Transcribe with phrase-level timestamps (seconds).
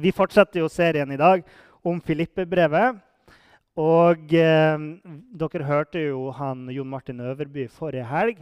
[0.00, 1.44] Vi fortsetter jo serien i dag
[1.86, 2.98] om Filippe-brevet.
[3.76, 4.84] Og eh,
[5.36, 8.38] dere hørte jo han Jon Martin Øverby forrige helg,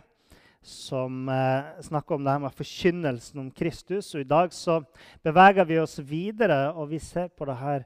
[0.62, 4.12] som eh, snakka om det her med forkynnelsen om Kristus.
[4.14, 4.78] Og i dag så
[5.26, 7.82] beveger vi oss videre, og vi ser på det her,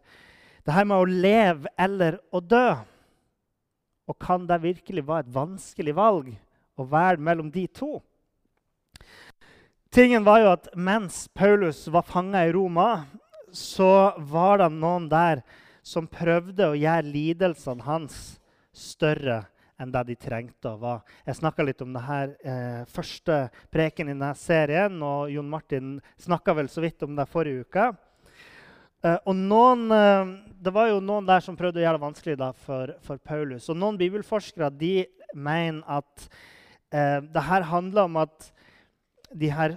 [0.67, 2.67] det her med å leve eller å dø.
[4.09, 6.31] Og kan det virkelig være et vanskelig valg
[6.77, 7.97] å velge mellom de to?
[9.89, 13.07] Tingen var jo at Mens Paulus var fanga i Roma,
[13.53, 15.43] så var det noen der
[15.87, 18.19] som prøvde å gjøre lidelsene hans
[18.77, 19.45] større
[19.79, 21.05] enn det de trengte å være.
[21.29, 26.57] Jeg snakka litt om denne eh, første preken i denne serien, og Jon Martin snakka
[26.59, 27.87] vel så vidt om det forrige uke.
[29.07, 32.39] Eh, og noen, eh, det var jo noen der som prøvde å gjøre det vanskelig
[32.41, 33.69] da, for, for, Paulus.
[33.71, 36.27] Og noen bibelforskere de mener at
[36.91, 38.51] eh, det her handler om at
[39.35, 39.77] de her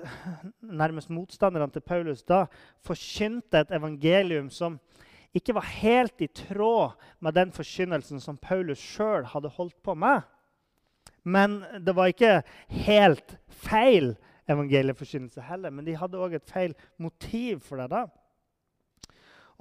[0.62, 2.46] nærmest motstanderne til Paulus da
[2.86, 4.80] forkynte et evangelium som
[5.36, 10.22] ikke var helt i tråd med den forkynnelsen som Paulus sjøl hadde holdt på med.
[11.24, 12.42] Men det var ikke
[12.86, 14.16] helt feil
[14.50, 15.72] evangelieforkynnelse heller.
[15.72, 17.90] Men de hadde òg et feil motiv for det.
[17.92, 18.06] da.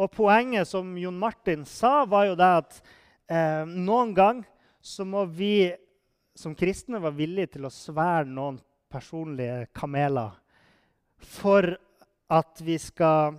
[0.00, 2.80] Og Poenget som Jon Martin sa, var jo det at
[3.30, 4.42] eh, noen gang
[4.80, 5.70] så må vi
[6.34, 8.58] som kristne være villige til å svære noen
[8.91, 10.34] personlige kameler
[11.20, 11.77] for
[12.30, 13.38] at vi skal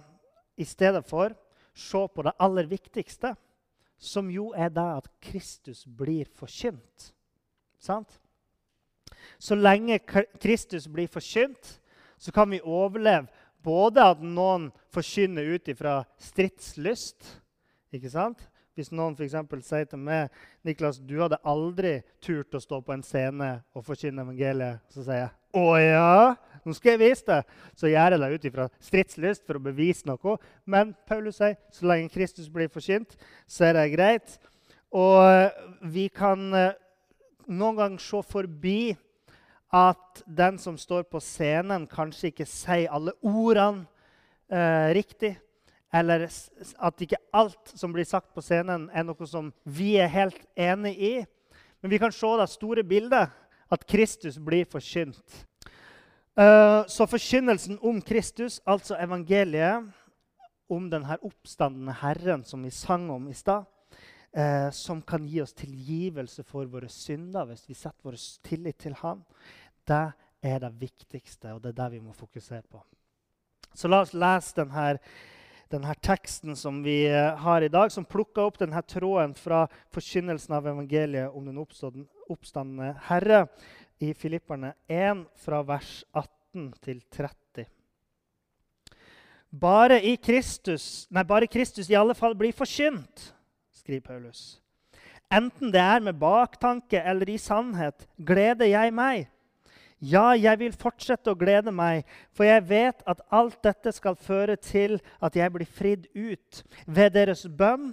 [0.58, 1.36] i stedet for
[1.74, 3.34] se på det aller viktigste,
[3.98, 7.12] som jo er det at Kristus blir forkynt.
[7.80, 8.20] Sant?
[9.40, 10.00] Så lenge
[10.42, 11.80] Kristus blir forkynt,
[12.18, 13.28] så kan vi overleve
[13.64, 17.38] både at noen forkynner ut ifra stridslyst
[17.94, 18.42] ikke sant?
[18.74, 20.32] Hvis noen for sier til meg
[20.64, 25.26] Niklas, du hadde aldri turt å stå på en scene og forkynne evangeliet, så sier
[25.26, 27.42] jeg å ja, nå skal jeg vise det.
[27.78, 30.38] Så gjør jeg det ut ifra stridslyst for å bevise noe.
[30.70, 33.16] Men Paulus sier så lenge Kristus blir forsynt,
[33.50, 34.38] så er det greit.
[34.92, 35.64] Og eh,
[35.94, 36.76] vi kan eh,
[37.48, 38.94] noen ganger se forbi
[39.72, 43.88] at den som står på scenen, kanskje ikke sier alle ordene
[44.52, 45.38] eh, riktig.
[45.92, 50.40] Eller at ikke alt som blir sagt på scenen, er noe som vi er helt
[50.56, 51.14] enig i.
[51.82, 53.32] Men vi kan se det store bildet
[53.72, 55.46] at Kristus blir forkynt.
[56.40, 59.90] Uh, så forkynnelsen om Kristus, altså evangeliet
[60.72, 63.68] om denne oppstandende Herren som vi sang om i stad,
[64.38, 68.96] uh, som kan gi oss tilgivelse for våre synder hvis vi setter vår tillit til
[69.04, 69.24] Han,
[69.88, 70.06] det
[70.42, 72.82] er det viktigste, og det er det vi må fokusere på.
[73.76, 74.98] Så la oss lese denne,
[75.72, 79.66] denne teksten som vi eh, har i dag, som plukker opp denne tråden fra
[79.96, 83.46] forkynnelsen av evangeliet om den oppstandende Herre
[84.02, 87.68] i Filipperne 1, fra vers 18 til 30.
[89.52, 93.32] Bare i Kristus, nei, bare Kristus i alle fall blir forkynt,
[93.76, 94.62] skriver Paulus.
[95.32, 99.30] Enten det er med baktanke eller i sannhet, gleder jeg meg.
[100.02, 104.56] Ja, jeg vil fortsette å glede meg, for jeg vet at alt dette skal føre
[104.58, 107.92] til at jeg blir fridd ut ved deres bønn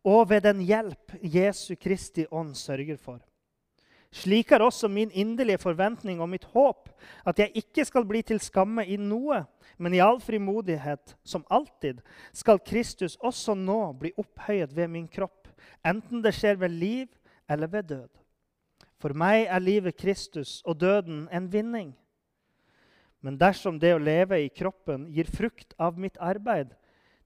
[0.00, 3.20] og ved den hjelp Jesu Kristi ånd sørger for.
[4.12, 6.88] Slik er også min inderlige forventning og mitt håp
[7.28, 9.44] at jeg ikke skal bli til skamme i noe,
[9.76, 12.00] men i all frimodighet, som alltid,
[12.32, 15.52] skal Kristus også nå bli opphøyet ved min kropp,
[15.84, 17.08] enten det skjer ved liv
[17.48, 18.21] eller ved død.
[19.02, 21.90] For meg er livet Kristus og døden en vinning.
[23.22, 26.70] Men dersom det å leve i kroppen gir frukt av mitt arbeid,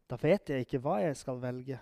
[0.08, 1.76] da vet jeg ikke hva jeg skal velge.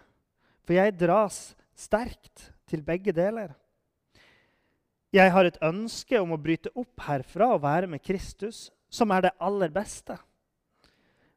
[0.67, 3.52] For jeg dras sterkt til begge deler.
[5.14, 9.29] Jeg har et ønske om å bryte opp herfra og være med Kristus, som er
[9.29, 10.17] det aller beste.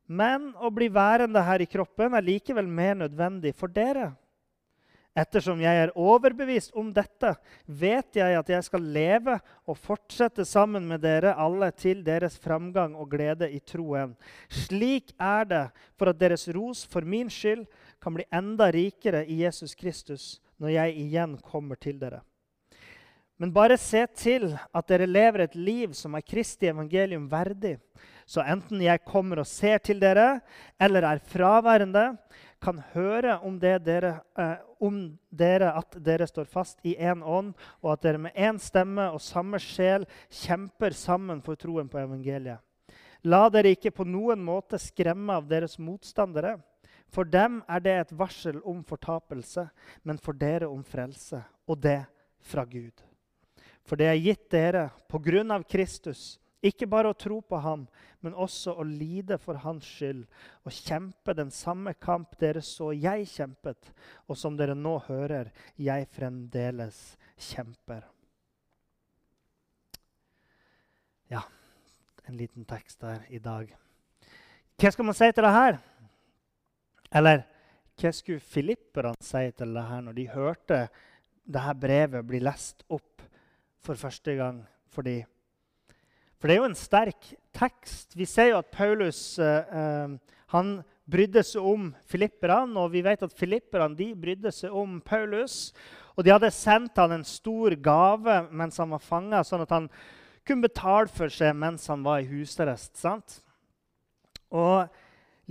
[0.07, 4.15] Men å bli værende her i kroppen er likevel mer nødvendig for dere.
[5.17, 7.31] Ettersom jeg er overbevist om dette,
[7.65, 12.93] vet jeg at jeg skal leve og fortsette sammen med dere alle til deres framgang
[12.93, 14.13] og glede i troen.
[14.45, 15.63] Slik er det
[15.97, 17.65] for at deres ros for min skyld
[18.03, 22.21] kan bli enda rikere i Jesus Kristus når jeg igjen kommer til dere.
[23.37, 27.75] Men bare se til at dere lever et liv som er Kristi evangelium verdig.
[28.25, 30.39] Så enten jeg kommer og ser til dere,
[30.81, 32.17] eller er fraværende,
[32.63, 34.99] kan høre om, dere, eh, om
[35.29, 39.21] dere at dere står fast i én ånd, og at dere med én stemme og
[39.21, 42.63] samme sjel kjemper sammen for troen på evangeliet.
[43.27, 46.57] La dere ikke på noen måte skremme av deres motstandere.
[47.11, 49.67] For dem er det et varsel om fortapelse,
[50.03, 52.01] men for dere om frelse, og det
[52.43, 52.93] fra Gud.
[53.87, 57.85] For det er gitt dere på grunn av Kristus, ikke bare å tro på ham,
[58.25, 60.23] men også å lide for hans skyld
[60.65, 63.91] og kjempe den samme kamp dere så jeg kjempet,
[64.25, 67.01] og som dere nå hører jeg fremdeles
[67.49, 68.07] kjemper.
[71.29, 71.43] Ja,
[72.25, 73.69] en liten tekst der i dag.
[74.77, 75.79] Hva skal man si til det her?
[77.17, 77.45] Eller
[77.97, 80.81] hva skulle filipperne si til det her når de hørte
[81.47, 83.23] dette brevet bli lest opp
[83.83, 84.61] for første gang
[84.91, 85.23] for dem.
[86.37, 88.13] For det er jo en sterk tekst.
[88.17, 90.75] Vi ser jo at Paulus eh, eh, han
[91.07, 95.71] brydde seg om filipperne, og vi vet at filipperne brydde seg om Paulus.
[96.17, 99.89] Og de hadde sendt han en stor gave mens han var fanga, sånn at han
[100.47, 102.95] kunne betale for seg mens han var i husarrest.
[102.97, 103.41] sant?
[104.53, 104.87] Og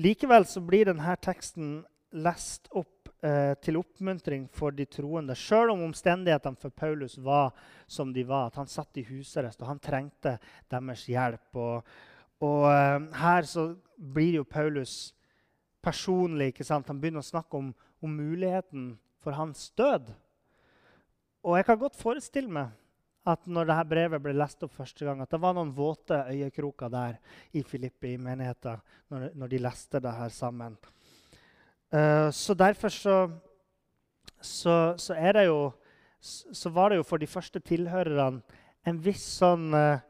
[0.00, 1.80] Likevel så blir denne teksten
[2.16, 7.54] lest opp eh, til oppmuntring for de troende, sjøl om omstendighetene for Paulus var
[7.86, 8.50] som de var.
[8.50, 10.36] At han satt i husarrest, og han trengte
[10.72, 11.48] deres hjelp.
[11.54, 11.96] Og,
[12.44, 15.14] og eh, her så blir jo Paulus
[15.84, 16.52] personlig.
[16.52, 16.88] ikke sant?
[16.90, 17.72] Han begynner å snakke om,
[18.02, 20.10] om muligheten for hans død.
[21.46, 22.74] Og jeg kan godt forestille meg
[23.26, 26.90] at når dette brevet ble lest opp første gang, at det var noen våte øyekroker
[26.92, 27.16] der
[27.58, 30.76] i Filippi, i menigheten, når, når de leste det her sammen.
[31.94, 33.16] Uh, så derfor så,
[34.40, 35.72] så, så, er det jo
[36.20, 38.42] Så var det jo for de første tilhørerne
[38.86, 40.00] en viss sånn uh,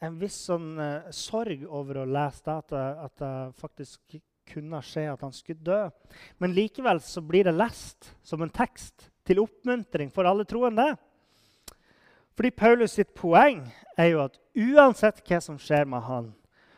[0.00, 4.16] en viss sånn uh, sorg over å lese det, at, det, at det faktisk
[4.46, 5.82] kunne skje at han skulle dø.
[6.38, 10.94] Men likevel så blir det lest som en tekst til oppmuntring for alle troende.
[12.36, 13.64] Fordi Paulus sitt poeng
[13.96, 16.30] er jo at uansett hva som skjer med han,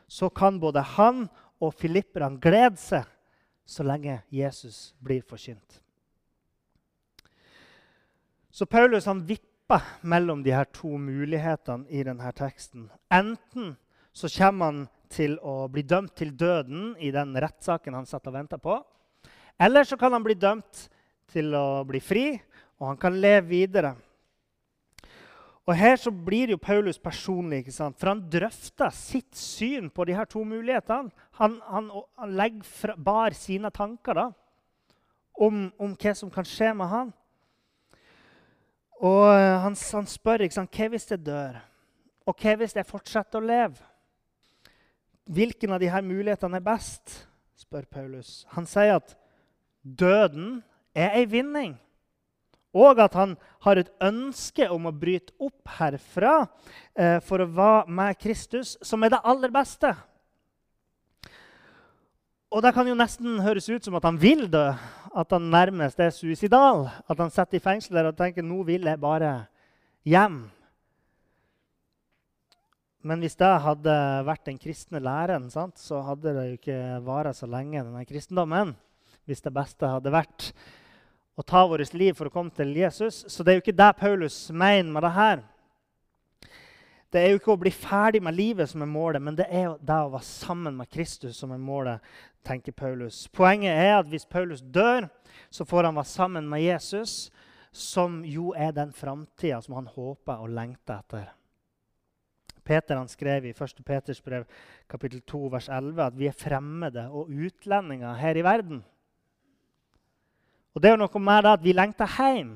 [0.08, 1.26] så kan både han
[1.58, 3.06] og filipperne glede seg
[3.68, 5.82] så lenge Jesus blir forkynt.
[8.50, 12.88] Så Paulus han vipper mellom de her to mulighetene i denne teksten.
[13.12, 13.74] Enten
[14.16, 14.80] så kommer han
[15.12, 18.80] til å bli dømt til døden i den rettssaken han satt og venta på.
[19.60, 20.88] Eller så kan han bli dømt
[21.28, 22.26] til å bli fri,
[22.80, 23.92] og han kan leve videre.
[25.68, 27.98] Og Her så blir jo Paulus personlig, ikke sant?
[28.00, 31.12] for han drøfter sitt syn på de her to mulighetene.
[31.36, 34.24] Han, han, han legger fra, bar sine tanker da,
[35.36, 37.10] om, om, hva som kan skje med han.
[39.04, 41.60] Og eh, han, han spør ikke sant, hva hvis jeg dør,
[42.24, 43.84] og hva hvis jeg fortsetter å leve.
[45.28, 47.26] Hvilken av de her mulighetene er best?
[47.60, 48.46] spør Paulus.
[48.56, 49.12] Han sier at
[49.84, 50.62] døden
[50.96, 51.76] er ei vinning
[52.76, 53.34] og at han
[53.64, 56.34] har et ønske om å bryte opp herfra
[56.94, 59.94] eh, for å være med Kristus, som er det aller beste.
[62.48, 65.98] Og det kan jo nesten høres ut som at han vil dø, at han nærmest
[66.00, 66.86] er suicidal.
[67.04, 69.32] At han sitter i fengsel der og tenker nå vil jeg bare
[70.08, 70.46] hjem.
[73.04, 73.94] Men hvis det hadde
[74.26, 78.74] vært den kristne læren, sant, så hadde det jo ikke vart så lenge, denne kristendommen.
[79.28, 80.50] Hvis det beste hadde vært
[81.38, 83.22] å ta vårt liv for å komme til Jesus.
[83.30, 85.44] Så det er jo ikke det Paulus mener med det her.
[87.08, 89.70] Det er jo ikke å bli ferdig med livet som er målet, men det er
[89.70, 92.02] jo det å være sammen med Kristus som er målet,
[92.44, 93.22] tenker Paulus.
[93.32, 95.06] Poenget er at hvis Paulus dør,
[95.48, 97.30] så får han være sammen med Jesus,
[97.72, 101.30] som jo er den framtida som han håper og lengter etter.
[102.68, 103.80] Peter han skrev i 1.
[103.86, 104.44] Peters brev
[104.90, 108.82] kapittel 2, vers 11 at vi er fremmede og utlendinger her i verden.
[110.78, 112.52] Og det er jo noe med det at vi lengter hjem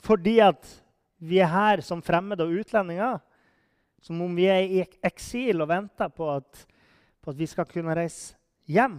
[0.00, 0.68] fordi at
[1.20, 3.18] vi er her som fremmede og utlendinger.
[4.00, 6.62] Som om vi er i eksil og venter på at,
[7.20, 8.32] på at vi skal kunne reise
[8.64, 8.96] hjem.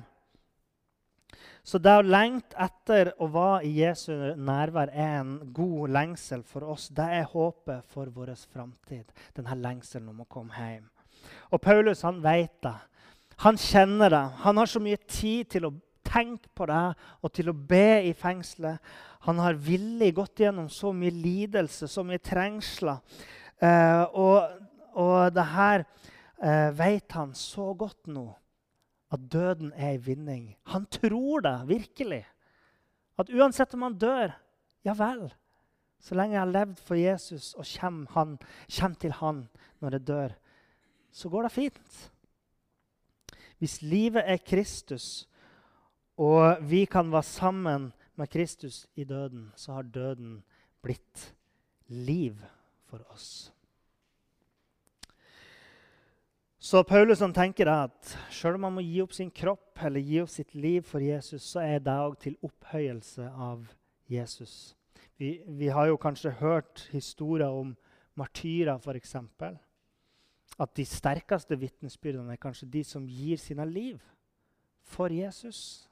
[1.66, 6.70] Så det å lengte etter å være i Jesu nærvær er en god lengsel for
[6.70, 6.92] oss.
[6.94, 9.10] Det er håpet for vår framtid.
[9.34, 10.86] Denne lengselen om å komme hjem.
[11.50, 12.78] Og Paulus han vet det.
[13.42, 14.26] Han kjenner det.
[14.46, 15.76] Han har så mye tid til å
[16.16, 16.86] tenke på det
[17.22, 18.80] og til å be i fengselet.
[19.28, 23.02] Han har villig gått gjennom så mye lidelse, så mye trengsler.
[23.60, 24.60] Eh, og,
[24.96, 25.86] og det her
[26.42, 28.28] eh, vet han så godt nå,
[29.14, 30.46] at døden er en vinning.
[30.72, 32.24] Han tror det virkelig.
[33.18, 34.36] At uansett om han dør,
[34.86, 35.30] ja vel,
[36.06, 38.34] Så lenge jeg har levd for Jesus og kommer, han,
[38.70, 39.38] kommer til han
[39.82, 40.34] når jeg dør,
[41.12, 41.96] så går det fint.
[43.58, 45.26] Hvis livet er Kristus,
[46.18, 50.44] og vi kan være sammen med Kristus i døden, så har døden
[50.82, 51.36] blitt
[51.88, 52.40] liv
[52.88, 53.52] for oss.
[56.66, 60.22] Så Paulus han tenker at selv om han må gi opp sin kropp eller gi
[60.24, 63.68] opp sitt liv for Jesus, så er det òg til opphøyelse av
[64.10, 64.74] Jesus.
[65.18, 67.76] Vi, vi, har jo kanskje hørt historier om
[68.18, 69.16] martyrer, f.eks.
[70.58, 74.00] At de sterkeste vitnesbyrdene er kanskje de som gir sine liv
[74.82, 75.86] for Jesus.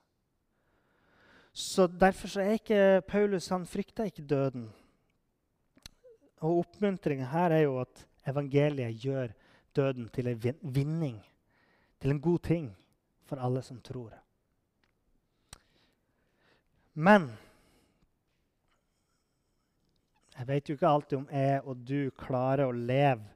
[1.53, 4.71] Så Derfor så er ikke Paulus han frykter ikke døden.
[6.41, 9.35] Og Oppmuntringa her er jo at evangeliet gjør
[9.75, 11.21] døden til en vinning,
[12.01, 12.75] til en god ting
[13.25, 14.11] for alle som tror.
[16.93, 17.29] Men
[20.37, 23.29] jeg vet jo ikke alltid om jeg og du klarer å leve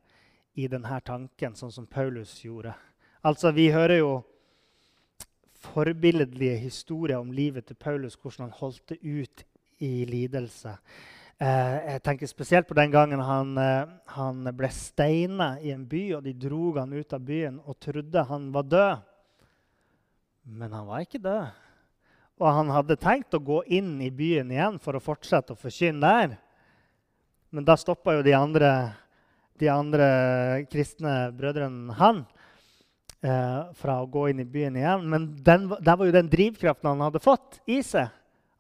[0.58, 2.74] i denne tanken, sånn som Paulus gjorde.
[3.22, 4.24] Altså, Vi hører jo
[5.64, 9.46] forbilledlige historier om livet til Paulus, hvordan han holdt det ut
[9.84, 10.78] i lidelse.
[11.38, 16.18] Eh, jeg tenker spesielt på den gangen han, eh, han ble steina i en by,
[16.18, 19.06] og de dro han ut av byen og trodde han var død.
[20.58, 21.48] Men han var ikke død.
[22.38, 26.02] Og han hadde tenkt å gå inn i byen igjen for å fortsette å forkynne
[26.02, 26.38] der.
[27.50, 28.72] Men da stoppa jo de andre,
[29.58, 30.08] de andre
[30.70, 32.26] kristne brødrene han
[33.18, 35.08] fra å gå inn i byen igjen.
[35.10, 38.12] Men den, der var jo den drivkraften han hadde fått i seg.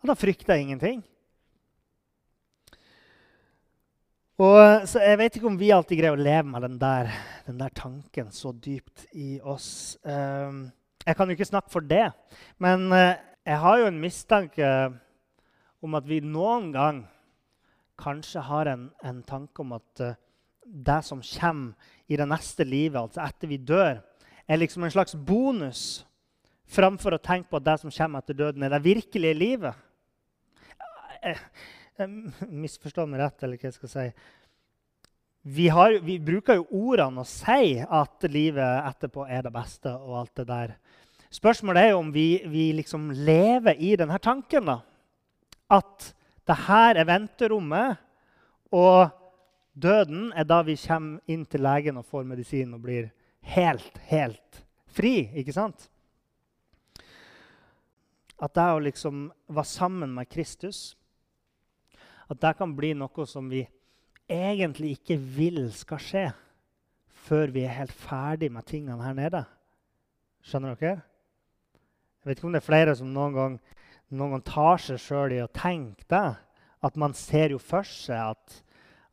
[0.01, 1.03] Han da frykta ingenting.
[4.37, 7.09] Og, så Jeg vet ikke om vi alltid greier å leve med den der,
[7.47, 9.97] den der tanken så dypt i oss.
[10.05, 10.67] Um,
[11.01, 12.11] jeg kan jo ikke snakke for det,
[12.61, 14.69] men uh, jeg har jo en mistanke
[15.81, 17.01] om at vi noen gang
[17.97, 20.03] kanskje har en, en tanke om at
[20.67, 21.73] det som kommer
[22.05, 24.03] i det neste livet, altså etter vi dør,
[24.47, 25.81] er liksom en slags bonus
[26.67, 29.83] framfor å tenke på at det som kommer etter døden, er det virkelige livet.
[31.23, 31.39] Uh,
[32.63, 34.07] Misforstå meg rett, eller hva jeg skal si.
[35.47, 39.93] Vi, har, vi, bruker jo ordene og sier at livet etterpå er det beste.
[39.95, 40.75] og alt det der.
[41.31, 44.67] Spørsmålet er jo om vi, vi liksom lever i denne tanken.
[44.67, 44.79] da.
[45.71, 46.11] At
[46.47, 48.03] det her er venterommet,
[48.71, 49.09] og
[49.73, 53.09] døden er da vi kommer inn til legen og får medisin og blir
[53.41, 55.29] helt, helt fri.
[55.37, 55.89] ikke sant?
[58.37, 60.95] At det å liksom være sammen med Kristus
[62.27, 63.63] at det kan bli noe som vi
[64.27, 66.25] egentlig ikke vil skal skje
[67.27, 69.43] før vi er helt ferdig med tingene her nede.
[70.43, 71.01] Skjønner dere?
[72.23, 73.57] Jeg vet ikke om det er flere som noen gang,
[74.11, 76.27] noen gang tar seg sjøl i å tenke det.
[76.83, 78.59] At man ser jo for seg at,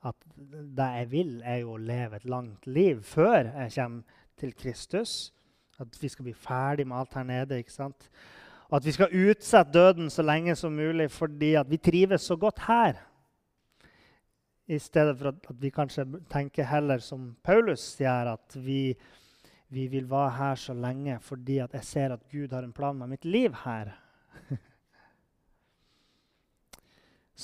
[0.04, 0.16] at
[0.76, 5.32] det jeg vil, er jo å leve et langt liv før jeg kommer til Kristus.
[5.80, 7.58] At vi skal bli ferdig med alt her nede.
[7.58, 8.10] ikke sant?
[8.68, 12.64] Og at vi skal utsette døden så lenge som mulig fordi vi trives så godt
[12.68, 13.00] her.
[14.66, 18.94] I stedet for at, vi kanskje tenker heller som Paulus gjør, at vi,
[19.68, 23.12] vi vil være her så lenge fordi jeg ser at Gud har en plan med
[23.12, 23.92] mitt liv her.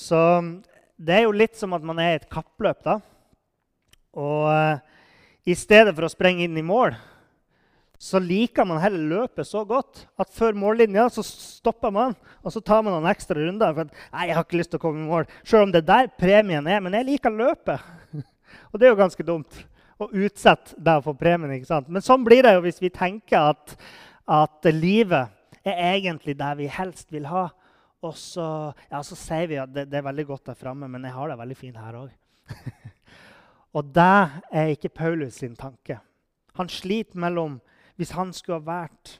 [0.06, 0.22] så
[1.00, 2.82] det er jo litt som at man er i et kappløp.
[2.84, 2.98] da.
[4.20, 4.80] Og uh,
[5.48, 6.92] i stedet for å sprenge inn i mål,
[8.00, 12.62] så liker man heller løpet så godt at før mållinja så stopper man og så
[12.64, 13.74] tar man noen ekstra runder.
[13.76, 15.84] for at, nei, jeg har ikke lyst til å komme i mål, Selv om det
[15.88, 16.80] der premien er.
[16.80, 17.80] Men jeg liker løpet.
[18.72, 19.60] og det er jo ganske dumt
[20.00, 21.52] å utsette det å få premien.
[21.52, 21.88] ikke sant?
[21.88, 23.76] Men sånn blir det jo hvis vi tenker at,
[24.24, 25.28] at livet
[25.60, 27.50] er egentlig der vi helst vil ha.
[28.00, 28.44] Og så,
[28.88, 31.28] ja, så sier vi at det, det, er veldig godt der framme, men jeg har
[31.28, 32.14] det veldig fint her òg.
[33.76, 34.14] og det
[34.50, 35.98] er ikke Paulus sin tanke.
[36.56, 37.58] Han sliter mellom
[38.00, 39.18] hvis han skulle ha vært,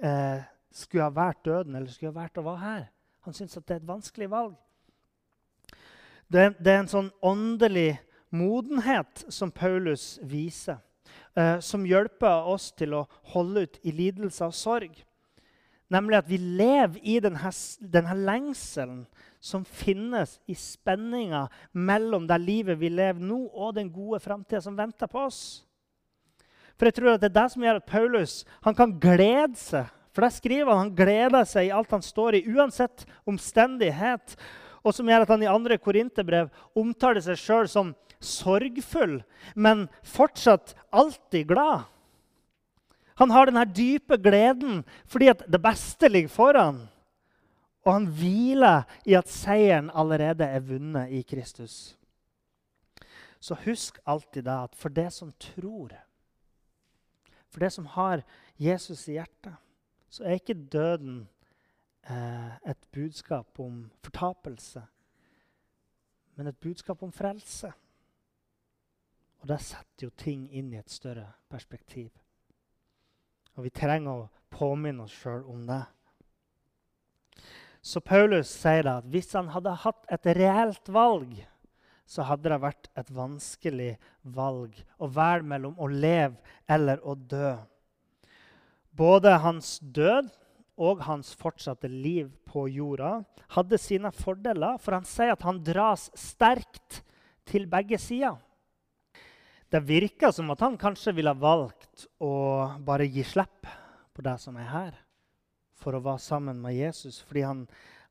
[0.00, 0.40] eh,
[0.72, 2.86] skulle ha vært døden eller skulle ha vært å være her.
[3.28, 4.54] Han syns det er et vanskelig valg.
[6.30, 7.98] Det, det, er en sånn åndelig
[8.32, 10.78] modenhet som Paulus viser,
[11.36, 15.02] eh, som hjelper oss til å holde ut i lidelse og sorg.
[15.90, 17.50] Nemlig at vi lever i denne,
[17.82, 19.00] denne lengselen
[19.42, 24.78] som finnes i spenninga mellom det livet vi lever nå, og den gode framtida som
[24.78, 25.64] venter på oss.
[26.78, 29.90] For jeg tror at det er det som gjør at Paulus kan glede seg.
[30.14, 34.36] For det skriver han han gleder seg i alt han står i, uansett omstendighet.
[34.80, 39.20] Og som gjør at han i andre korinterbrev omtaler seg sjøl som sorgfull,
[39.54, 41.88] men fortsatt alltid glad.
[43.20, 46.80] Han har denne dype gleden fordi at det beste ligger foran.
[47.84, 51.96] Og han hviler i at seieren allerede er vunnet i Kristus.
[53.40, 55.94] Så husk alltid da at for det som tror,
[57.48, 58.22] for det som har
[58.60, 59.56] Jesus i hjertet,
[60.10, 61.28] så er ikke døden
[62.04, 64.82] eh, et budskap om fortapelse,
[66.36, 67.72] men et budskap om frelse.
[69.40, 72.10] Og det setter jo ting inn i et større perspektiv.
[73.60, 75.82] Og vi trenger å påminne oss sjøl om det.
[77.84, 81.34] Så Paulus sier da at hvis han hadde hatt et reelt valg,
[82.08, 83.90] så hadde det vært et vanskelig
[84.24, 86.40] valg å velge mellom å leve
[86.72, 87.52] eller å dø.
[88.96, 90.32] Både hans død
[90.80, 93.18] og hans fortsatte liv på jorda
[93.52, 97.02] hadde sine fordeler, for han sier at han dras sterkt
[97.44, 98.40] til begge sider.
[99.70, 102.32] Det virker som at han kanskje ville valgt å
[102.82, 103.68] bare gi slipp
[104.14, 104.96] på det som er her,
[105.78, 107.62] for å være sammen med Jesus, fordi han,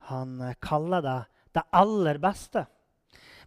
[0.07, 1.19] han kaller det
[1.51, 2.65] det aller beste.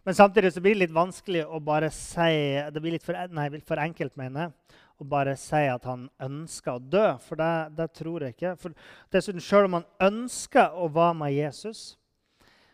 [0.03, 3.47] Men samtidig så blir det litt vanskelig å bare si Det blir litt for, nei,
[3.63, 7.05] for enkelt, mener jeg, å bare si at han ønsker å dø.
[7.23, 8.55] For det, det tror jeg ikke.
[8.59, 8.75] For
[9.15, 11.95] dessuten, Selv om han ønsker å være med Jesus,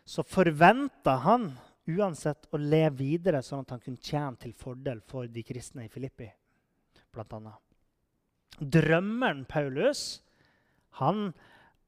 [0.04, 1.52] så forventer han
[1.88, 5.92] uansett å leve videre, sånn at han kunne tjene til fordel for de kristne i
[5.92, 6.28] Filippi.
[7.14, 7.58] Blant annet.
[8.60, 10.20] Drømmeren Paulus
[11.00, 11.30] han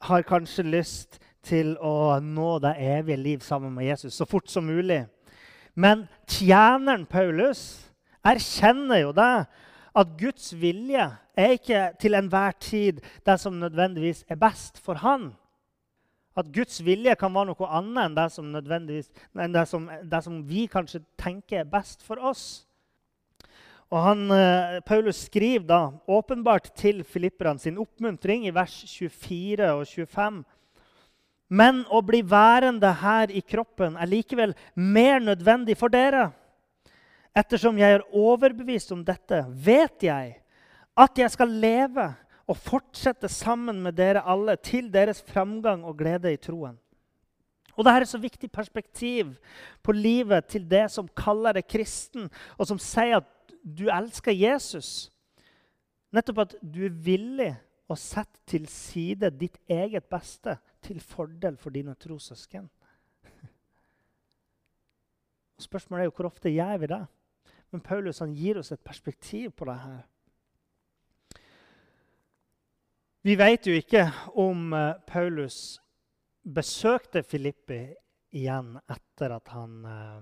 [0.07, 4.67] har kanskje lyst til å nå det evige liv sammen med Jesus så fort som
[4.67, 5.03] mulig.
[5.75, 7.91] Men tjeneren Paulus
[8.27, 9.35] erkjenner jo det
[9.93, 11.05] at Guds vilje
[11.37, 15.33] er ikke til enhver tid det som nødvendigvis er best for han.
[16.37, 20.39] At Guds vilje kan være noe annet enn det som, enn det som, det som
[20.49, 22.65] vi kanskje tenker er best for oss.
[23.93, 29.85] Og han, eh, Paulus skriver da åpenbart til filipperne sin oppmuntring i vers 24 og
[29.87, 30.45] 25.
[31.53, 36.31] Men å bli værende her i kroppen er likevel mer nødvendig for dere.
[37.37, 40.39] Ettersom jeg er overbevist om dette, vet jeg
[40.97, 42.09] at jeg skal leve
[42.53, 46.77] og fortsette sammen med dere alle til deres framgang og glede i troen.
[47.73, 49.31] Og Dette er et så viktig perspektiv
[49.83, 52.29] på livet til det som kaller deg kristen,
[52.61, 55.09] og som sier at du elsker Jesus.
[56.13, 57.49] Nettopp at du er villig
[57.89, 62.69] å sette til side ditt eget beste til fordel for dine trossøsken.
[65.67, 67.03] Spørsmålet er jo hvor ofte gjør vi det?
[67.73, 70.03] Men Paulus han gir oss et perspektiv på det her.
[73.23, 74.03] Vi vet jo ikke
[74.43, 75.77] om eh, Paulus
[76.43, 77.85] besøkte Filippi
[78.35, 80.17] igjen etter at han, eh,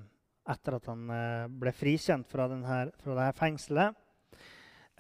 [0.52, 3.96] etter at han eh, ble frikjent fra, denne, fra dette fengselet.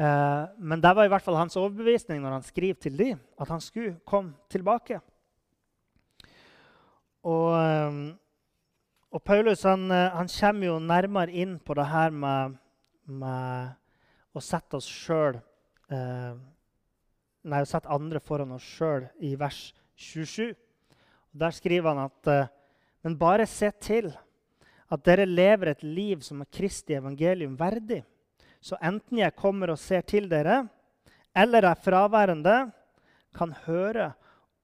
[0.00, 3.60] Men det var i hvert fall hans overbevisning når han skriver til dem, at han
[3.60, 4.96] skulle komme tilbake.
[7.28, 7.50] Og,
[9.12, 12.56] og Paulus han, han, kommer jo nærmere inn på det her med,
[13.12, 13.76] med
[14.32, 15.36] å sette oss sjøl
[15.92, 16.40] eh,
[17.42, 20.50] nei, sette andre foran oss sjøl i vers 27.
[21.30, 22.50] Og der skriver han at eh,
[23.02, 24.10] Men bare se til
[24.90, 28.02] at dere lever et liv som er Kristi evangelium verdig.
[28.60, 30.66] Så enten jeg kommer og ser til dere,
[31.32, 32.56] eller er fraværende,
[33.32, 34.10] kan høre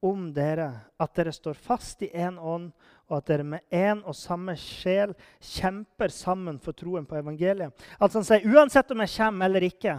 [0.05, 0.69] om dere
[1.01, 2.73] at dere står fast i én ånd,
[3.07, 7.73] og at dere med én og samme sjel kjemper sammen for troen på evangeliet.
[8.01, 9.97] Altså Han sier uansett om jeg kommer eller ikke,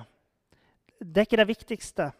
[0.99, 2.11] det er ikke det viktigste.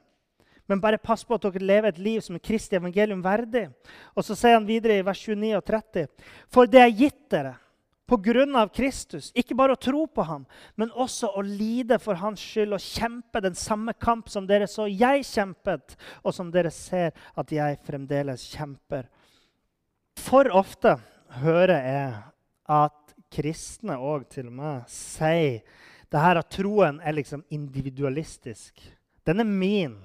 [0.68, 3.68] Men bare pass på at dere lever et liv som er Kristi evangelium verdig.
[4.16, 6.08] Og så sier han videre i vers 29 og 30.:
[6.52, 7.56] For det er gitt dere
[8.08, 10.46] på grunn av Kristus, ikke bare å tro på ham,
[10.80, 14.86] men også å lide for hans skyld og kjempe den samme kamp som dere så
[14.88, 19.10] jeg kjempet, og som dere ser at jeg fremdeles kjemper.
[20.24, 20.96] For ofte
[21.42, 22.16] hører jeg
[22.78, 25.60] at kristne òg til og med sier
[26.08, 28.80] det her at troen er liksom individualistisk.
[29.28, 29.98] Den er min.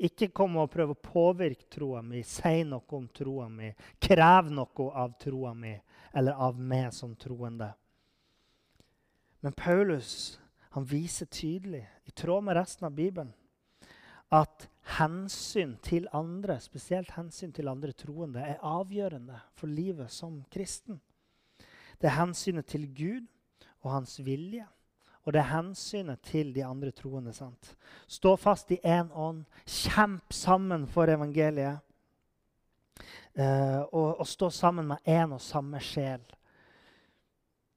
[0.00, 3.68] Ikke kom og prøv å påvirke troa mi, si noe om troa mi,
[4.00, 5.74] krev noe av troa mi
[6.16, 7.68] eller av meg som troende.
[9.44, 10.38] Men Paulus
[10.70, 13.32] han viser tydelig, i tråd med resten av Bibelen,
[14.30, 21.00] at hensyn til andre, spesielt hensyn til andre troende, er avgjørende for livet som kristen.
[21.98, 23.26] Det er hensynet til Gud
[23.82, 24.64] og hans vilje
[25.24, 27.32] og det er hensynet til de andre troende.
[27.32, 27.74] sant?
[28.08, 29.44] Stå fast i én ånd.
[29.66, 31.80] Kjemp sammen for evangeliet.
[33.34, 36.22] Eh, og, og, stå sammen med én og samme sjel.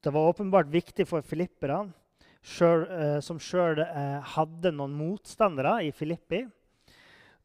[0.03, 1.93] Det var åpenbart viktig for filipperne,
[2.59, 6.41] eh, som sjøl eh, hadde noen motstandere i Filippi.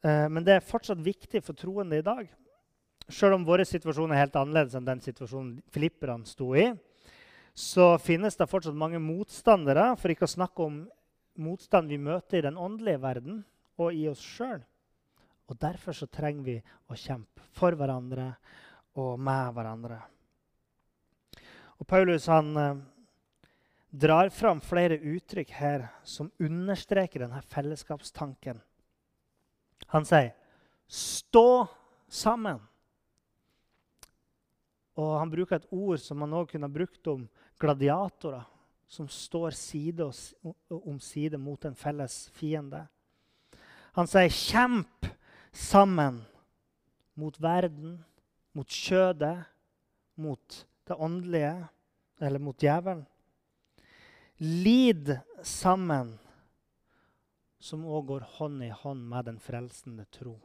[0.03, 2.27] Eh, men det er fortsatt viktig for troende i dag.
[3.09, 6.71] Selv om vår situasjon er helt annerledes enn den situasjonen filipperne sto i,
[7.59, 10.83] så finnes det fortsatt mange motstandere, for ikke å snakke om
[11.43, 13.41] motstand vi møter i den åndelige verden
[13.83, 14.61] og i oss sjøl.
[15.51, 16.55] Og derfor så trenger vi
[16.87, 18.29] å kjempe for hverandre
[19.01, 19.99] og med hverandre.
[21.79, 22.79] Og Paulus han eh,
[23.91, 28.63] drar fram flere uttrykk her som understreker denne fellesskapstanken.
[29.95, 30.35] Han sier
[30.87, 31.67] 'stå
[32.07, 32.63] sammen'.
[34.99, 38.47] Og han bruker et ord som han òg kunne brukt om gladiatorer
[38.89, 40.07] som står side
[40.69, 42.87] om side mot en felles fiende.
[43.93, 45.07] Han sier 'kjemp
[45.53, 46.25] sammen'
[47.19, 48.05] mot verden,
[48.53, 49.45] mot kjødet,
[50.15, 51.69] mot det åndelige,
[52.21, 53.07] eller mot djevelen.
[54.39, 56.19] Lid sammen,
[57.59, 60.37] som òg går hånd i hånd med den frelsende tro.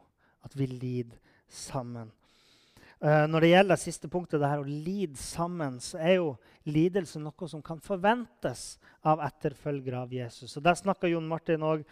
[0.41, 2.11] At vi lider sammen.
[3.03, 6.27] Uh, når det gjelder siste punktet, det her å lide sammen, så er jo
[6.71, 10.53] lidelse noe som kan forventes av etterfølgere av Jesus.
[10.55, 11.83] Og Der snakka Jon Martin òg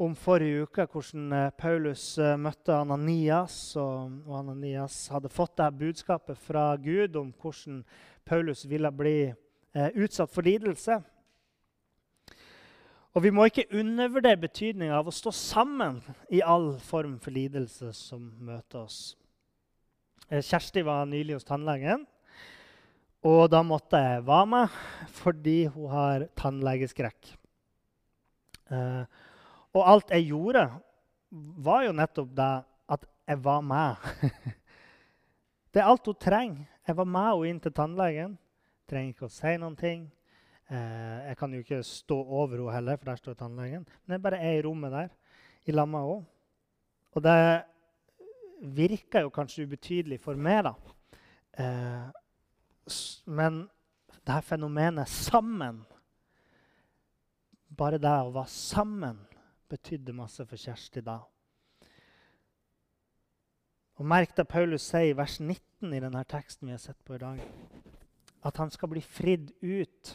[0.00, 3.58] om forrige uke, hvordan uh, Paulus uh, møtte Ananias.
[3.76, 7.84] Og, Ananias hadde fått det budskapet fra Gud om hvordan
[8.24, 9.18] Paulus ville bli
[9.76, 10.96] utsatt for lidelse.
[13.12, 16.00] Og vi må ikke undervurdere betydninga av å stå sammen
[16.32, 19.18] i all form for lidelse som møter oss.
[20.28, 22.02] Eh, Kjersti var nylig hos tannlegen,
[23.26, 24.78] og da måtte jeg være med
[25.20, 27.28] fordi hun har tannlegeskrekk.
[28.74, 29.04] Eh,
[29.76, 30.64] og alt jeg gjorde,
[31.62, 32.50] var jo nettopp det
[32.96, 34.02] at jeg var med.
[35.72, 36.66] det er alt hun trenger.
[36.86, 38.34] Jeg var med henne inn til tannlegen.
[38.90, 40.04] Trenger ikke å si noen ting.
[40.66, 43.86] Eh, jeg kan jo ikke stå over henne heller, for der står tannlegen.
[44.06, 45.14] Men jeg bare er i rommet der
[45.66, 46.26] i lag med.
[47.14, 47.38] Og det
[48.60, 50.74] virker jo kanskje ubetydelig for meg, da.
[51.58, 52.06] Eh,
[53.26, 53.64] men
[54.26, 55.84] her fenomenet sammen
[57.76, 59.18] Bare det å være sammen
[59.68, 61.18] betydde masse for Kjersti da.
[63.98, 67.16] Og Merk det Paulus sier i vers 19 i denne teksten vi har sett på
[67.16, 67.42] i dag.
[68.46, 70.12] At han skal bli fridd ut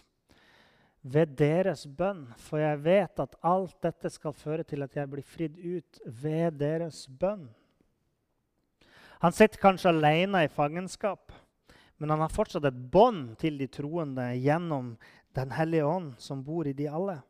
[1.01, 2.27] ved deres bønn.
[2.37, 6.61] For jeg vet at alt dette skal føre til at jeg blir fridd ut ved
[6.61, 7.49] deres bønn.
[9.21, 11.31] Han sitter kanskje alene i fangenskap,
[11.97, 14.95] men han har fortsatt et bånd til de troende gjennom
[15.31, 17.21] Den hellige ånd som bor i de alle.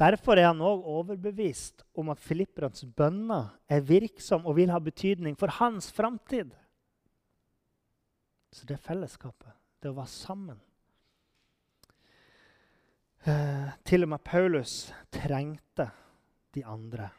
[0.00, 5.36] Derfor er han òg overbevist om at filipperens bønner er virksom og vil ha betydning
[5.38, 6.50] for hans framtid.
[8.50, 10.58] Så det er fellesskapet, det å være sammen.
[13.28, 15.90] Eh, til og med Paulus trengte
[16.56, 17.12] de andre.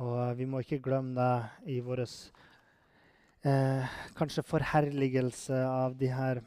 [0.00, 6.40] Og vi må ikke glemme det i vår eh, kanskje forherligelse av de her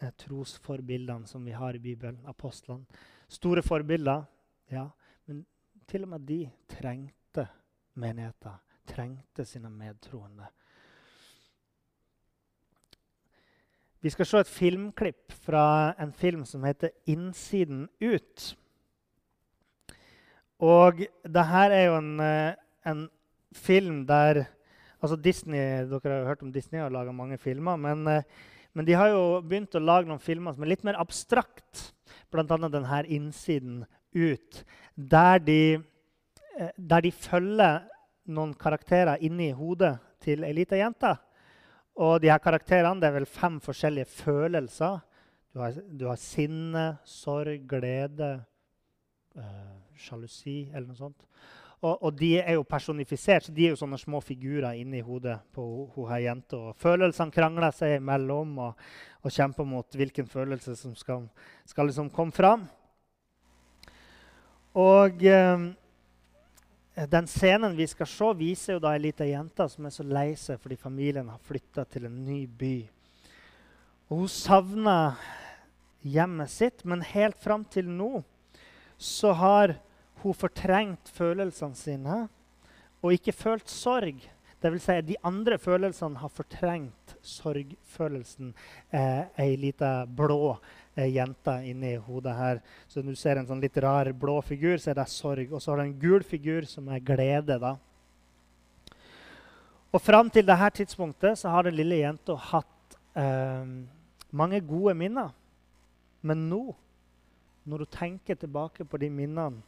[0.00, 2.86] eh, trosforbildene som vi har i Bibelen, apostlene.
[3.28, 4.24] Store forbilder,
[4.72, 4.86] ja.
[5.26, 5.44] Men
[5.88, 7.48] til og med de trengte
[7.94, 10.48] menigheter, trengte sine medtroende.
[14.00, 18.56] Vi skal se et filmklipp fra en film som heter 'Innsiden ut'.
[20.58, 21.00] Og
[21.34, 22.54] det her er jo en, eh,
[22.86, 23.06] en
[23.56, 24.44] film der
[25.00, 27.76] altså Disney, Dere har jo hørt om Disney har laga mange filmer.
[27.76, 28.22] Men, eh,
[28.74, 31.92] men, de har jo begynt å lage noen filmer som er litt mer abstrakt.
[32.30, 32.42] Bl.a.
[32.44, 34.64] denne 'Innsiden ut',
[34.96, 35.74] der de,
[36.58, 37.86] eh, der de følger
[38.26, 41.16] noen karakterer inni hodet til ei lita jente.
[41.96, 44.98] Og de her karakterene det er vel fem forskjellige følelser.
[45.54, 48.44] Du har, du har sinne, sorg, glede,
[49.36, 51.24] uh, sjalusi eller noe sånt.
[51.86, 55.36] Og, og, de er jo personifisert, så de er jo sånne små figurer inni hodet
[55.54, 55.62] på
[55.94, 56.58] hun her jenta.
[56.70, 58.84] Og følelsene krangler seg imellom og,
[59.22, 61.28] og, kjemper mot hvilken følelse som skal,
[61.68, 62.68] skal liksom komme fram.
[64.74, 65.22] Og...
[65.22, 65.74] eh,
[66.96, 70.30] den scenen vi skal se, viser jo da ei lita jente som er så lei
[70.40, 72.76] seg fordi familien har flytta til en ny by.
[74.08, 75.18] Og hun savner
[76.00, 78.22] hjemmet sitt, men helt fram til nå
[78.96, 79.74] så har
[80.22, 82.22] hun fortrengt følelsene sine
[83.02, 84.24] og ikke følt sorg.
[84.66, 88.48] Vil si, de andre følelsene har fortrengt sorgfølelsen.
[88.90, 90.56] Eh, ei lita blå
[90.96, 92.62] eh, jente inni hodet her.
[92.90, 95.52] Så du ser en sånn litt rar blå figur, så er det sorg.
[95.52, 97.60] Og så har du en gul figur som er glede.
[97.62, 97.76] da.
[99.92, 103.70] Og fram til dette tidspunktet så har den lille jenta hatt eh,
[104.34, 105.30] mange gode minner.
[106.26, 106.64] Men nå,
[107.70, 109.62] når hun tenker tilbake på de minnene,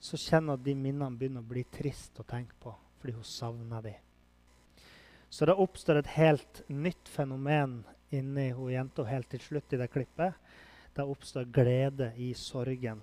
[0.00, 3.24] så kjenner hun at de minnene begynner å bli trist å tenke på fordi hun
[3.24, 4.00] savner dem.
[5.30, 7.78] Så det oppstår et helt nytt fenomen
[8.12, 10.34] inni hun jenta helt til slutt i det klippet.
[10.92, 13.00] Det oppstår glede i sorgen.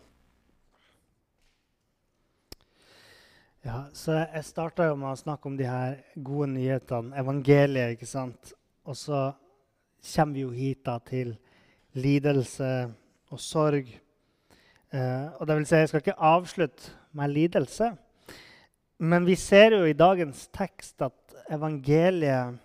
[3.63, 7.95] Ja, så Jeg starta med å snakke om de her gode nyhetene, evangeliet.
[7.95, 8.53] ikke sant?
[8.85, 9.33] Og så
[10.15, 11.35] kommer vi jo hit da til
[11.93, 12.93] lidelse
[13.31, 13.89] og sorg.
[14.93, 17.91] Eh, og det vil si, Jeg skal ikke avslutte med lidelse.
[18.97, 22.57] Men vi ser jo i dagens tekst at evangeliet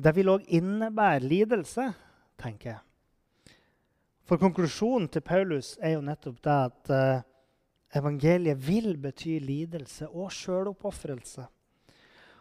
[0.00, 1.90] det vil òg innebære lidelse,
[2.40, 2.80] tenker jeg.
[4.24, 10.30] For konklusjonen til Paulus er jo nettopp det at uh, evangeliet vil bety lidelse og
[10.32, 11.44] sjøloppofrelse.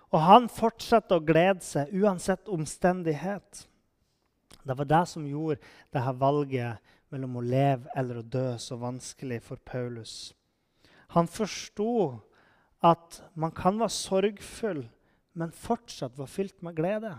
[0.09, 3.65] Og han fortsetter å glede seg uansett omstendighet.
[4.63, 5.59] Det var det som gjorde
[5.91, 10.33] dette valget mellom å leve eller å dø så vanskelig for Paulus.
[11.15, 12.19] Han forsto
[12.85, 14.83] at man kan være sorgfull,
[15.33, 17.15] men fortsatt være fylt med glede.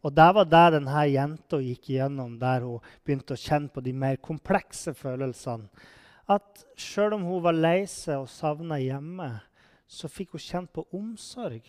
[0.00, 3.92] Og det var det denne jenta gikk igjennom, der hun begynte å kjenne på de
[3.92, 5.68] mer komplekse følelsene.
[6.30, 9.32] At sjøl om hun var lei seg og savna hjemme,
[9.90, 11.66] så fikk hun kjent på omsorg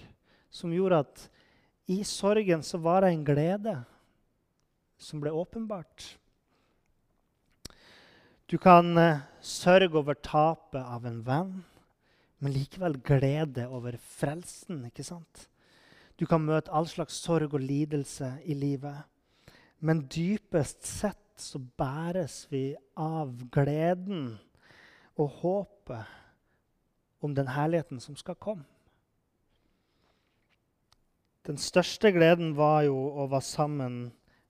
[0.54, 1.24] som gjorde at
[1.92, 3.76] i sorgen så var det en glede
[5.02, 6.06] som ble åpenbart.
[8.52, 11.54] Du kan uh, sørge over tapet av en venn,
[12.44, 14.82] men likevel glede over frelsen.
[14.90, 15.46] ikke sant?
[16.20, 19.08] Du kan møte all slags sorg og lidelse i livet.
[19.80, 24.36] Men dypest sett så bæres vi av gleden
[25.16, 26.06] og håpet
[27.24, 28.68] om den herligheten som skal komme.
[31.48, 34.02] Den største gleden var jo å være sammen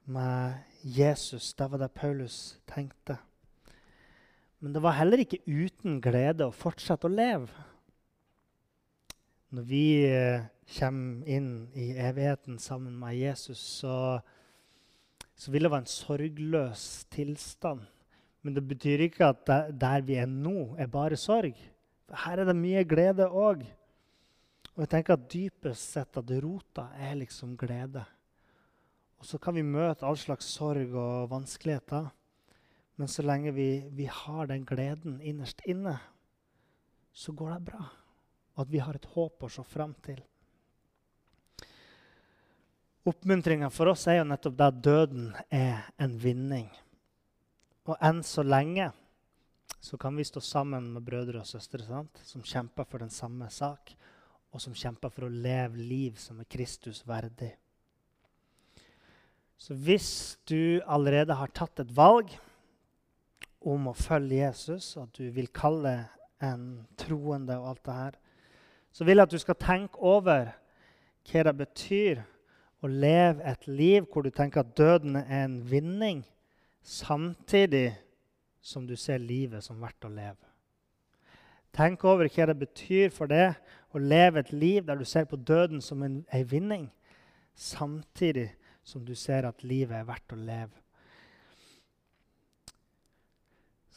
[0.09, 1.53] med Jesus.
[1.53, 3.21] Det var det Paulus tenkte.
[4.61, 7.49] Men det var heller ikke uten glede å fortsette å leve.
[9.51, 10.45] Når vi eh,
[10.77, 14.21] kommer inn i evigheten sammen med Jesus, så,
[15.35, 17.81] så vil det være en sorgløs tilstand.
[18.45, 19.49] Men det betyr ikke at
[19.81, 21.57] der, vi er nå, er bare sorg.
[22.23, 23.65] Her er det mye glede òg.
[24.75, 28.05] Og jeg tenker at dypest sett at rota er liksom glede.
[29.21, 32.07] Og så kan vi møte all slags sorg og vanskeligheter.
[33.01, 35.95] Men så lenge vi, vi har den gleden innerst inne,
[37.11, 37.87] så går det bra
[38.55, 40.19] og at vi har et håp å se fram til.
[43.07, 46.67] Oppmuntringa for oss er jo nettopp det at døden er en vinning.
[47.89, 48.91] Og enn så lenge
[49.81, 52.21] så kan vi stå sammen med brødre og søstre sant?
[52.27, 53.95] som kjemper for den samme sak,
[54.51, 57.55] og som kjemper for å leve liv som er Kristus verdig.
[59.57, 62.29] Så hvis du allerede har tatt et valg
[63.61, 65.93] om å følge Jesus, at du vil kalle
[66.41, 68.19] en troende og alt det her,
[68.91, 70.51] så vil jeg at du skal tenke over
[71.29, 72.21] hva det betyr
[72.81, 76.23] å leve et liv hvor du tenker at døden er en vinning,
[76.81, 77.91] samtidig
[78.61, 80.49] som du ser livet som verdt å leve.
[81.71, 83.55] Tenk over hva det betyr for deg
[83.95, 86.89] å leve et liv der du ser på døden som en, en vinning,
[87.55, 88.49] samtidig
[88.83, 90.73] som du ser at livet er verdt å leve.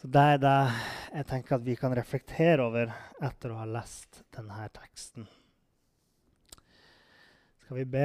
[0.05, 0.57] Så Det er det
[1.17, 2.91] jeg tenker at vi kan reflektere over
[3.25, 5.25] etter å ha lest denne teksten.
[7.63, 8.03] Skal vi be?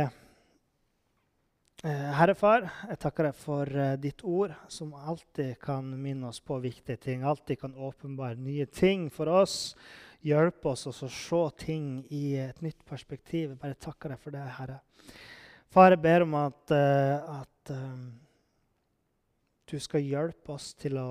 [1.84, 6.40] Eh, Herre Far, jeg takker deg for eh, ditt ord, som alltid kan minne oss
[6.40, 7.26] på viktige ting.
[7.28, 9.76] Alltid kan åpenbare nye ting for oss.
[10.24, 13.50] Hjelpe oss å se ting i et nytt perspektiv.
[13.50, 14.80] Jeg bare takker deg for det, Herre.
[15.68, 18.08] Far, jeg ber om at, uh, at um,
[19.68, 21.10] du skal hjelpe oss til å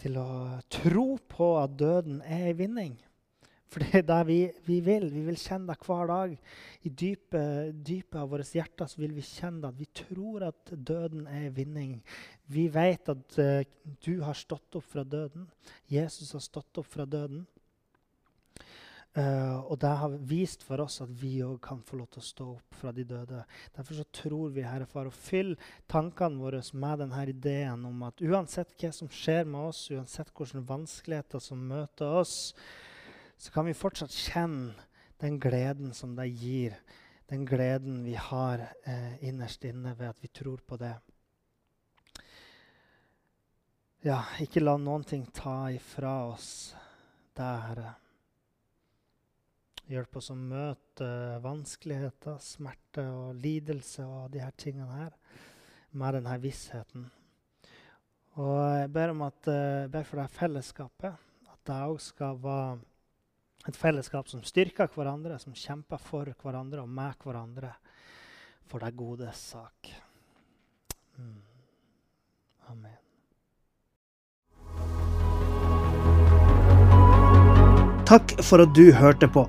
[0.00, 0.28] til å
[0.72, 2.94] tro på at døden er en vinning.
[3.74, 5.08] For det er det vi, vi, vil.
[5.10, 6.34] Vi vil kjenne det hver dag.
[6.86, 9.72] I dypet, dype av vårt hjerte så vil vi kjenne.
[9.72, 11.96] At vi tror at døden er vinning.
[12.54, 13.64] Vi vet at uh,
[14.04, 15.48] du har stått opp fra døden.
[15.90, 17.42] Jesus har stått opp fra døden.
[19.14, 22.26] Uh, og det har vist for oss at vi òg kan få lov til å
[22.26, 23.44] stå opp fra de døde.
[23.76, 25.54] Derfor så tror vi, Herre Far, å fylle
[25.86, 30.64] tankene våre med denne ideen om at uansett hva som skjer med oss, uansett hvilke
[30.66, 32.34] vanskeligheter som møter oss,
[33.38, 34.74] så kan vi fortsatt kjenne
[35.22, 36.74] den gleden som det gir.
[37.30, 40.96] Den gleden vi har uh, innerst inne ved at vi tror på det.
[44.02, 46.74] Ja, ikke la noen ting ta ifra oss
[47.38, 48.00] det, Herre.
[49.84, 51.06] Hjelp oss å møte
[51.44, 55.12] vanskeligheter, smerte og lidelse og de her tingene her
[55.92, 57.04] med denne vissheten.
[58.40, 61.20] Og jeg ber om at, jeg eh, ber for det fellesskapet,
[61.52, 62.82] at det òg skal være
[63.64, 67.70] Et fellesskap som styrker hverandre, som kjemper for hverandre og med hverandre
[68.68, 69.88] for det gode sak.
[71.16, 71.40] Mm.
[72.68, 73.00] Amen.
[78.04, 79.48] Takk for at du hørte på.